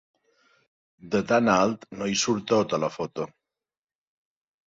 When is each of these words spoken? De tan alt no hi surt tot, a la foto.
De 1.15 1.19
tan 1.31 1.49
alt 1.57 1.85
no 1.99 2.07
hi 2.13 2.17
surt 2.23 2.47
tot, 2.53 2.73
a 2.77 2.79
la 2.87 2.91
foto. 2.97 3.27